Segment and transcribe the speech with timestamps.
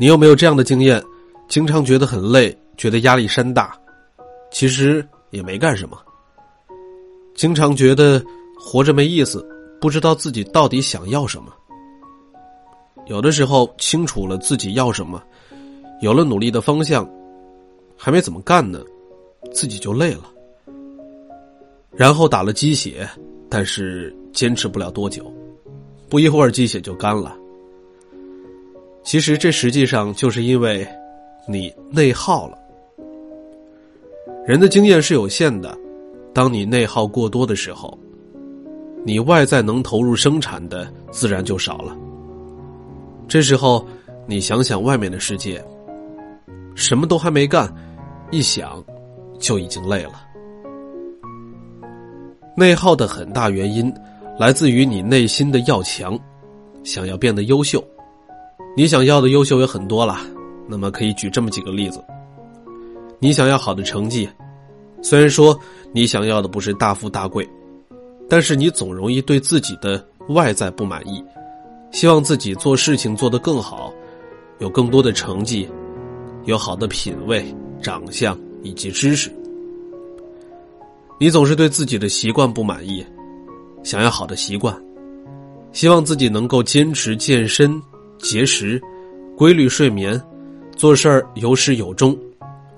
[0.00, 1.02] 你有没有这样的经验？
[1.48, 3.76] 经常觉得很累，觉得压力山大，
[4.52, 5.98] 其实也没干什么。
[7.34, 8.22] 经常觉得
[8.56, 9.44] 活着没意思，
[9.80, 11.52] 不知道自己到底想要什么。
[13.06, 15.20] 有的时候清楚了自己要什么，
[16.00, 17.08] 有了努力的方向，
[17.96, 18.80] 还没怎么干呢，
[19.52, 20.30] 自己就累了，
[21.90, 23.08] 然后打了鸡血，
[23.50, 25.28] 但是坚持不了多久，
[26.08, 27.36] 不一会儿鸡血就干了。
[29.08, 30.86] 其实这实际上就是因为。
[31.50, 32.58] 你内耗了。
[34.46, 35.74] 人的经验是有限的，
[36.34, 37.98] 当你内耗过多的时候，
[39.02, 41.96] 你外在能投入生产的自然就少了。
[43.26, 43.82] 这时候，
[44.26, 45.64] 你想想外面的世界，
[46.74, 47.66] 什么都还没干，
[48.30, 48.84] 一想
[49.38, 50.22] 就已经累了。
[52.54, 53.90] 内耗的很大原因
[54.38, 56.18] 来自于你内心的要强，
[56.84, 57.82] 想要变得优秀。
[58.78, 60.20] 你想要的优秀有很多了。
[60.68, 62.00] 那么可以举这么几个例子：
[63.18, 64.28] 你想要好的成绩，
[65.02, 65.58] 虽然说
[65.92, 67.44] 你想要的不是大富大贵，
[68.28, 71.20] 但是你总容易对自己的外在不满意，
[71.90, 73.92] 希望自己做事情做得更好，
[74.60, 75.68] 有更多的成绩，
[76.44, 77.44] 有好的品味、
[77.82, 79.28] 长相以及知识。
[81.18, 83.04] 你总是对自己的习惯不满意，
[83.82, 84.80] 想要好的习惯，
[85.72, 87.82] 希望自己能够坚持健身、
[88.18, 88.80] 节食、
[89.36, 90.20] 规律睡眠。
[90.76, 92.16] 做事儿有始有终，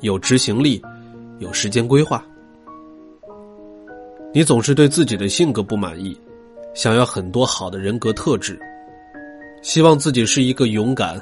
[0.01, 0.81] 有执行力，
[1.39, 2.25] 有时间规划。
[4.33, 6.19] 你总是对自己的性格不满意，
[6.73, 8.59] 想要很多好的人格特质，
[9.61, 11.21] 希望自己是一个勇敢、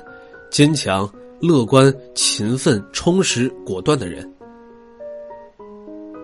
[0.53, 4.31] 坚强、乐观、勤奋、充实、果断的人。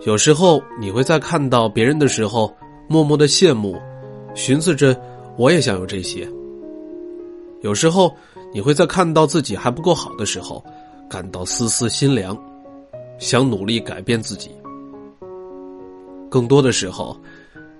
[0.07, 2.55] 有时候你会在看到别人的时候
[2.89, 3.77] 默默的羡慕，
[4.37, 4.97] 寻思着
[5.37, 6.29] 我也想有这些。
[7.65, 8.15] 有时候。
[8.55, 10.65] 你会在看到自己还不够好的时候，
[11.11, 12.39] 感到丝丝心凉，
[13.19, 14.49] 想努力改变自己。
[16.31, 17.17] 更多的时候，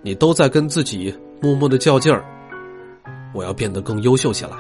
[0.03, 2.25] 你都在跟自己默默的较劲儿，
[3.33, 4.51] 我要变得更优秀起来。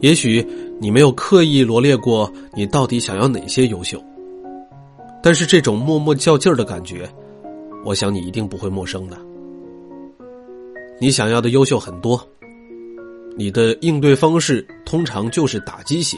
[0.00, 0.44] 也许
[0.80, 4.02] 你没有刻意罗列过你到底想要哪些优秀，
[5.22, 7.08] 但是这种默默较劲儿的感觉，
[7.84, 9.16] 我想你一定不会陌生的。
[10.98, 12.20] 你想要的优秀很多。
[13.38, 16.16] 你的应对方式通常就是打鸡血，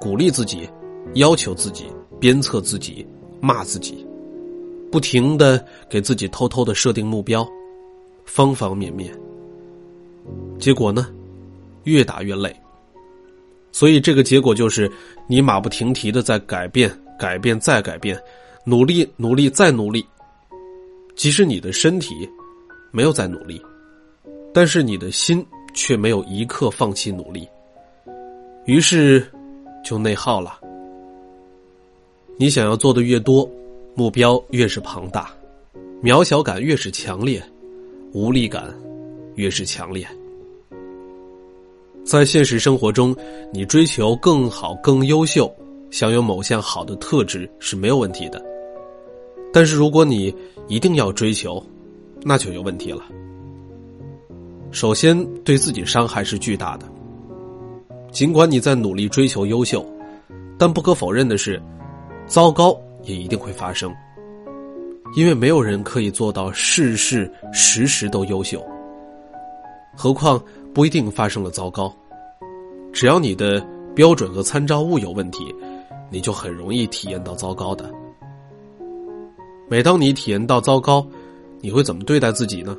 [0.00, 0.66] 鼓励自己，
[1.14, 1.84] 要求自己，
[2.18, 3.06] 鞭策自己，
[3.38, 4.06] 骂自己，
[4.90, 7.46] 不停的给自己偷偷的设定目标，
[8.24, 9.12] 方方面面。
[10.58, 11.08] 结果呢，
[11.84, 12.54] 越打越累。
[13.70, 14.90] 所以这个结果就是
[15.28, 18.18] 你马不停蹄的在改变，改变再改变，
[18.64, 20.04] 努力努力再努力。
[21.14, 22.26] 即使你的身体
[22.90, 23.60] 没有在努力，
[24.54, 25.44] 但是你的心。
[25.78, 27.48] 却没有一刻放弃努力，
[28.64, 29.24] 于是
[29.84, 30.58] 就内耗了。
[32.36, 33.48] 你想要做的越多，
[33.94, 35.32] 目标越是庞大，
[36.02, 37.40] 渺小感越是强烈，
[38.12, 38.74] 无力感
[39.36, 40.04] 越是强烈。
[42.04, 43.14] 在现实生活中，
[43.52, 45.48] 你追求更好、更优秀，
[45.92, 48.44] 享有某项好的特质是没有问题的。
[49.52, 50.34] 但是如果你
[50.66, 51.64] 一定要追求，
[52.24, 53.04] 那就有问题了。
[54.70, 56.86] 首先，对自己伤害是巨大的。
[58.10, 59.84] 尽管你在努力追求优秀，
[60.58, 61.60] 但不可否认的是，
[62.26, 63.94] 糟糕也一定会发生。
[65.16, 68.62] 因为没有人可以做到事事时时都优秀。
[69.96, 70.40] 何况
[70.74, 71.92] 不一定发生了糟糕，
[72.92, 75.54] 只要你的标准和参照物有问题，
[76.10, 77.90] 你就很容易体验到糟糕的。
[79.66, 81.06] 每当你体验到糟糕，
[81.60, 82.76] 你会怎么对待自己呢？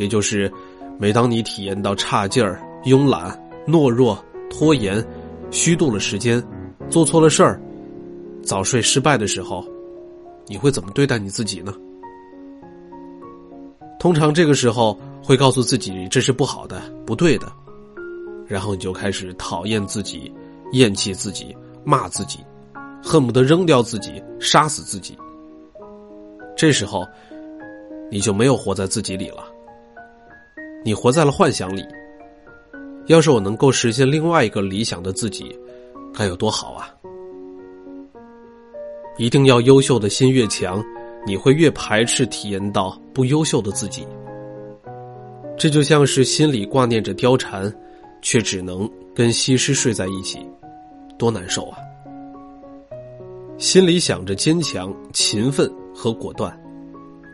[0.00, 0.50] 也就是，
[0.98, 4.18] 每当你体验到差劲儿、慵懒、懦弱、
[4.48, 5.06] 拖延、
[5.50, 6.42] 虚度了时间、
[6.88, 7.60] 做错了事儿、
[8.42, 9.62] 早睡失败的时候，
[10.46, 11.74] 你会怎么对待你自己呢？
[13.98, 17.52] 通常这个时候会告诉自己这是不好的、不对的，
[18.46, 20.32] 然后你就开始讨厌自己、
[20.72, 21.54] 厌弃自己、
[21.84, 22.38] 骂自己，
[23.04, 25.14] 恨不得扔掉自己、杀死自己。
[26.56, 27.06] 这时候，
[28.10, 29.44] 你就没有活在自己里了。
[30.84, 31.84] 你活在了幻想里。
[33.06, 35.58] 要是我能够实现另外一个理想的自己，
[36.14, 36.94] 该有多好啊！
[39.18, 40.82] 一定要优秀的心越强，
[41.26, 44.06] 你会越排斥体验到不优秀的自己。
[45.58, 47.72] 这就像是心里挂念着貂蝉，
[48.22, 50.38] 却只能跟西施睡在一起，
[51.18, 51.78] 多难受啊！
[53.58, 56.56] 心里想着坚强、勤奋和果断，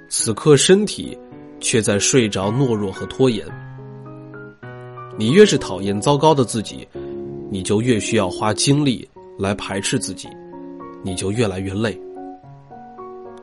[0.08, 1.16] 此刻身体。
[1.60, 3.46] 却在睡着、懦弱和拖延。
[5.18, 6.86] 你越是讨厌糟糕的自己，
[7.50, 9.08] 你就越需要花精力
[9.38, 10.28] 来排斥自己，
[11.02, 11.98] 你就越来越累。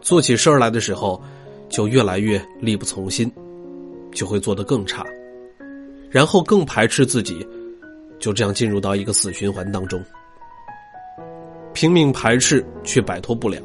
[0.02, 1.22] 做起事儿来的时候，
[1.70, 3.32] 就越来越力不从心，
[4.12, 5.04] 就会做得更差，
[6.10, 7.46] 然后更排斥自己，
[8.20, 10.04] 就这样进入到一个死循环当中。
[11.74, 13.60] 拼命排斥却摆脱不了，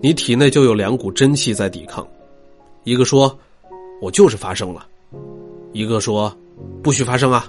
[0.00, 2.06] 你体内就有两股真气在抵抗，
[2.84, 3.38] 一个说
[4.02, 4.86] ：“我就是发生了。”
[5.72, 6.36] 一个说。
[6.82, 7.48] 不许发生啊！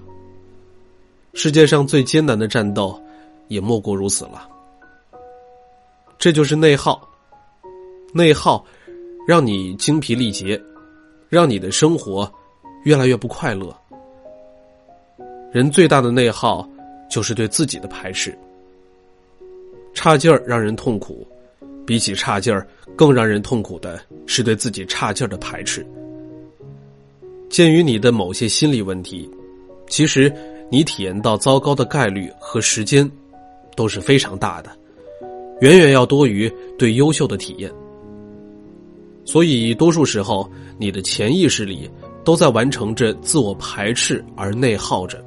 [1.34, 3.02] 世界上最艰难的战斗，
[3.48, 4.48] 也莫过如此了。
[6.20, 7.08] 这就是内耗，
[8.14, 8.64] 内耗
[9.28, 10.62] 让你精疲力竭，
[11.28, 12.32] 让你的生活
[12.84, 13.76] 越来越不快乐。
[15.52, 16.68] 人最大的内耗
[17.10, 18.38] 就是对自己的排斥，
[19.92, 21.28] 差劲儿让人痛苦，
[21.90, 25.84] 比起差劲儿更让人痛苦的是对自己差劲儿的排斥。
[27.50, 29.28] 鉴于你的某些心理问题，
[29.88, 30.32] 其实
[30.70, 33.10] 你体验到糟糕的概率和时间
[33.76, 34.70] 都是非常大的，
[35.62, 36.48] 远远要多于
[36.78, 37.72] 对优秀的体验。
[39.26, 40.48] 所以，多数时候
[40.78, 41.90] 你的潜意识里
[42.24, 45.20] 都在完成着自我排斥而内耗着。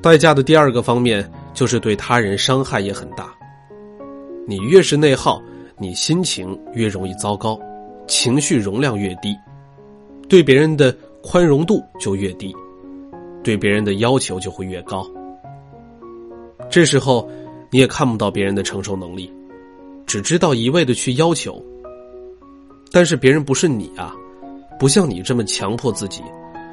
[0.00, 3.34] 代价的第二个方面就是对他人伤害也很大。
[4.46, 5.40] 你越是内耗，
[5.78, 7.58] 你心情越容易糟糕，
[8.06, 9.36] 情绪容量越低。
[10.28, 12.54] 对别人的宽容度就越低，
[13.42, 15.06] 对别人的要求就会越高。
[16.70, 17.28] 这时候，
[17.70, 19.32] 你也看不到别人的承受能力，
[20.06, 21.60] 只知道一味的去要求。
[22.92, 24.14] 但是别人不是你啊，
[24.78, 26.22] 不像你这么强迫自己，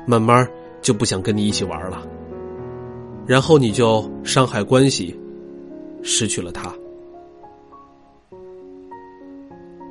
[0.06, 0.48] 慢慢
[0.81, 2.08] 就不想跟你一起玩了。
[3.25, 5.19] 然后你就伤害关系，
[6.04, 6.74] 失去了他。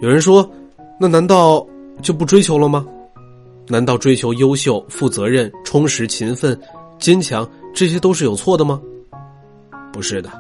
[0.00, 0.48] 有人说，
[1.00, 1.66] 那难道
[2.02, 2.87] 就不追求了吗？
[3.69, 6.58] 难道追求优秀、负责任、充实、勤奋、
[6.98, 8.81] 坚强，这些都是有错的吗？
[9.93, 10.31] 不是的，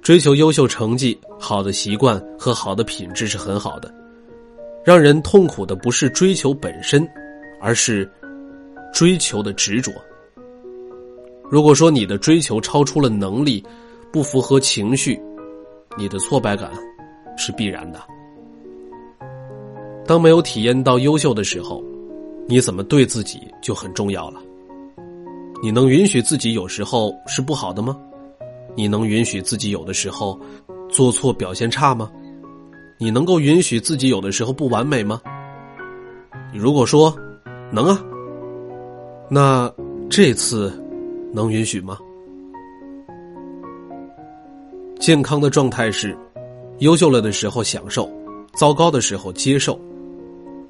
[0.00, 3.94] 追求优秀成绩、好的习惯和好的品质是很好的。
[4.84, 7.06] 让人痛苦的不是追求本身，
[7.60, 8.10] 而是
[8.92, 9.92] 追求的执着。
[11.50, 13.62] 如果说你的追求超出了能力，
[14.10, 15.20] 不符合情绪，
[15.98, 16.70] 你的挫败感
[17.36, 18.00] 是必然的。
[20.08, 21.84] 当没有体验到优秀的时候。
[22.50, 24.40] 你怎么对自己就很重要了。
[25.62, 27.94] 你能允许自己有时候是不好的吗？
[28.74, 30.40] 你能允许自己有的时候
[30.88, 32.10] 做错、表现差吗？
[32.96, 35.20] 你能够允许自己有的时候不完美吗？
[36.54, 37.14] 如果说
[37.70, 38.02] 能啊，
[39.28, 39.70] 那
[40.08, 40.72] 这次
[41.34, 41.98] 能允许吗？
[44.98, 46.16] 健康的状态是：
[46.78, 48.10] 优秀了的时候享受，
[48.54, 49.78] 糟糕的时候接受，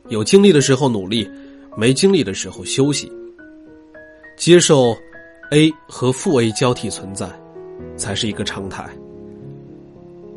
[0.09, 1.29] 有精力的时候努力。
[1.77, 3.13] 没精力的时候休息，
[4.37, 4.97] 接受
[5.53, 7.31] A 和负 A 交替存在，
[7.97, 8.85] 才是一个常态。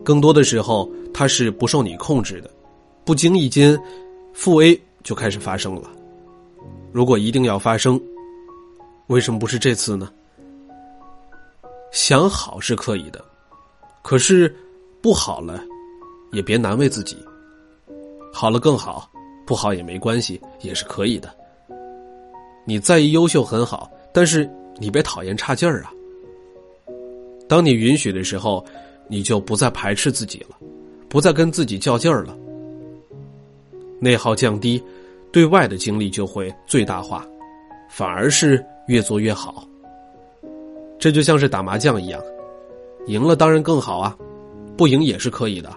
[0.04, 2.52] 更多的时候，它是不受你控制的，
[3.04, 3.76] 不经意间，
[4.34, 5.90] 负 A 就开始发生了。
[6.92, 8.00] 如果一定要发生，
[9.08, 10.12] 为什么不是这次呢？
[11.92, 13.26] 想好是可以的，
[14.04, 14.56] 可是
[15.02, 15.60] 不好了，
[16.34, 17.18] 也别难为自己。
[18.32, 19.10] 好了更好。
[19.46, 21.30] 不好也没关系，也是可以的。
[22.64, 25.92] 你在意优秀很好，但是你别讨厌差劲儿啊。
[27.50, 28.64] 当你允许的时候，
[29.08, 30.56] 你就不再排斥自己了，
[31.10, 32.38] 不再跟自己较劲儿了。
[34.00, 34.82] 内耗降低，
[35.32, 37.26] 对外的精力就会最大化，
[37.90, 39.68] 反而是越做越好。
[41.00, 42.22] 这就像是打麻将一样，
[43.08, 44.16] 赢了当然更好啊，
[44.78, 45.76] 不赢也是可以的。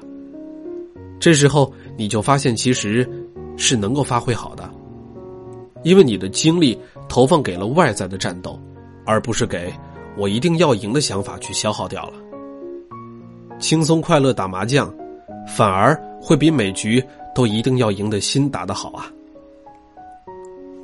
[1.19, 3.09] 这时候你就发现，其实。
[3.57, 4.69] 是能够发挥好的，
[5.83, 8.59] 因为你的精力投放给了外在的战斗，
[9.05, 9.73] 而不是给
[10.17, 12.15] 我一定要赢的想法去消耗掉了。
[13.59, 14.93] 轻松快乐打麻将，
[15.47, 17.03] 反而会比每局
[17.35, 19.11] 都一定要赢的心打得好啊！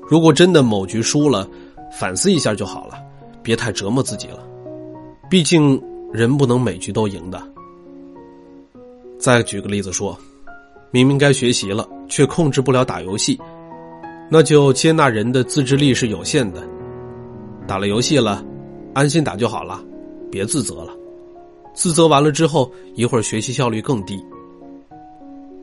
[0.09, 1.49] 如果真的某局输了，
[1.93, 2.95] 反思一下就好了，
[3.43, 4.47] 别太折磨自己了。
[5.29, 5.81] 毕竟
[6.12, 7.43] 人不能每局都赢的。
[9.19, 10.17] 再举个例子说。
[10.90, 13.38] 明明该学习了，却控制不了打游戏，
[14.28, 16.62] 那就接纳人的自制力是有限的。
[17.66, 18.44] 打了游戏了，
[18.92, 19.80] 安心打就好了，
[20.30, 20.92] 别自责了。
[21.73, 24.20] 自责完了之后，一会儿学习效率更低。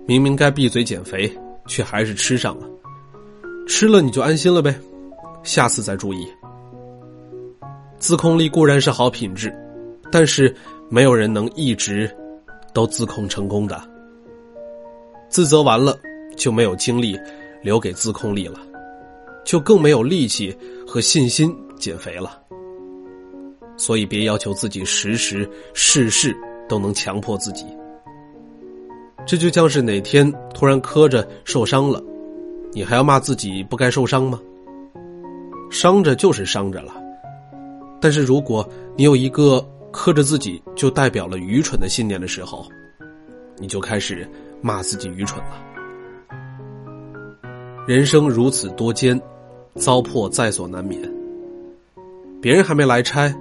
[0.06, 1.30] 明明该闭嘴减肥，
[1.68, 2.66] 却还是吃上了，
[3.68, 4.74] 吃了你就安心了呗，
[5.44, 6.26] 下次再注意。
[7.98, 9.54] 自控力固然是好品质，
[10.10, 10.56] 但是
[10.90, 12.10] 没有人能一直
[12.74, 13.82] 都自控成功的。
[15.30, 15.98] 自责完了，
[16.36, 17.18] 就没有精力
[17.62, 18.60] 留给自控力了，
[19.46, 20.56] 就更没有力气
[20.86, 22.42] 和信心减肥了。
[23.76, 26.36] 所以，别要求自己时时事事
[26.68, 27.66] 都能强迫自己。
[29.26, 32.02] 这就像是哪天突然磕着受伤了，
[32.72, 34.40] 你还要骂自己不该受伤吗？
[35.70, 36.94] 伤着就是伤着了，
[38.00, 42.66] 但是如果你有一个磕着自己就代表了愚蠢的信念的时候，
[43.58, 44.26] 你就开始
[44.62, 45.64] 骂自己愚蠢了。
[47.88, 49.20] 人生如此多艰，
[49.76, 51.02] 糟粕在所难免。
[52.42, 53.34] 别人还没来拆，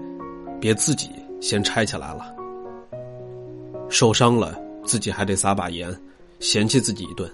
[0.61, 2.35] 别自己先拆起来了。
[3.89, 5.95] 受伤了，自己还得撒把盐，
[6.41, 7.31] 嫌弃自己一顿，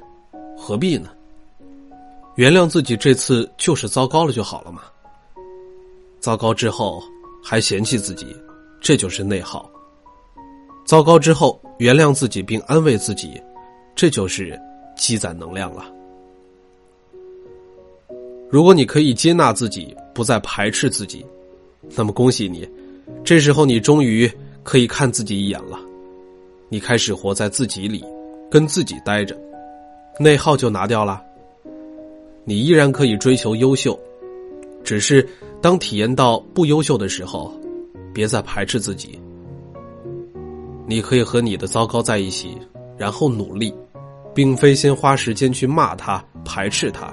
[0.57, 1.11] 何必呢？
[2.37, 4.83] 原谅自己这次就是糟糕了就好了嘛。
[6.19, 7.03] 糟糕之后
[7.43, 8.35] 还嫌弃自己，
[8.81, 9.71] 这就是内耗。
[10.85, 13.41] 糟糕之后原谅自己并安慰自己，
[13.95, 14.59] 这就是
[14.97, 15.93] 积攒能量了。
[18.51, 21.25] 如果你可以接纳自己，不再排斥自己，
[21.97, 22.69] 那么恭喜你，
[23.25, 24.31] 这时候你终于
[24.63, 25.79] 可以看自己一眼了。
[26.69, 28.05] 你开始活在自己里，
[28.51, 29.39] 跟自己待着，
[30.19, 31.23] 内耗就拿掉了。
[32.45, 33.99] 你依然可以追求优秀，
[34.83, 35.27] 只是
[35.61, 37.53] 当体验到不优秀的时候，
[38.13, 39.19] 别再排斥自己。
[40.87, 42.57] 你可以和你的糟糕在一起，
[43.03, 43.75] 然后努力，
[44.33, 47.13] 并非先花时间去骂他、排斥他。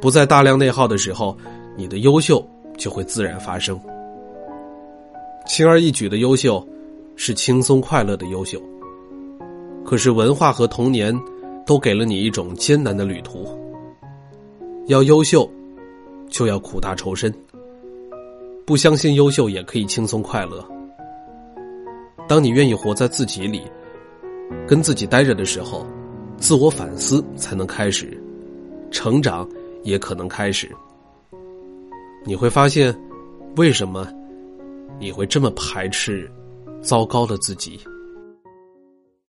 [0.00, 1.36] 不再大量内耗的时候，
[1.76, 2.40] 你的优秀
[2.76, 3.76] 就会自然发生。
[5.48, 6.64] 轻而易举的优秀，
[7.16, 8.62] 是轻松快乐的优秀。
[9.84, 11.12] 可是文化和童年，
[11.66, 13.48] 都给了你一种艰难的旅途。
[14.86, 15.50] 要优秀，
[16.30, 17.34] 就要苦大仇深。
[18.64, 20.64] 不相信优秀也可以轻松快乐。
[22.28, 23.62] 当你愿意活在自己里，
[24.66, 25.86] 跟自己待着的时候，
[26.36, 28.20] 自我反思才能开始，
[28.90, 29.48] 成长。
[29.84, 30.68] 也可能开始，
[32.26, 32.94] 你会发现，
[33.56, 34.06] 为什么
[34.98, 36.30] 你会这么排斥
[36.82, 37.80] 糟糕的自己？